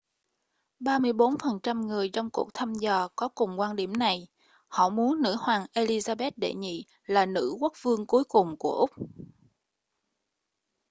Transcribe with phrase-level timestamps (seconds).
[0.79, 4.27] 34 phần trăm người trong cuộc thăm dò có cùng quan điểm này
[4.67, 8.89] họ muốn nữ hoàng elizabeth đệ nhị là nữ quốc vương cuối cùng của úc